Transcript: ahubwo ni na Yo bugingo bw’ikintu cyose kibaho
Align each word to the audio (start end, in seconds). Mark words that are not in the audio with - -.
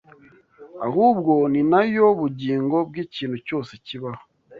ahubwo 0.87 1.33
ni 1.51 1.61
na 1.71 1.81
Yo 1.93 2.05
bugingo 2.19 2.77
bw’ikintu 2.87 3.37
cyose 3.47 3.71
kibaho 3.85 4.23